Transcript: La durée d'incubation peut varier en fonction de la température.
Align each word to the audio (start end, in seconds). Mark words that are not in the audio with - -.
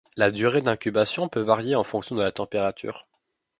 La 0.15 0.31
durée 0.31 0.63
d'incubation 0.63 1.29
peut 1.29 1.41
varier 1.41 1.75
en 1.75 1.83
fonction 1.83 2.15
de 2.15 2.23
la 2.23 2.31
température. 2.31 3.05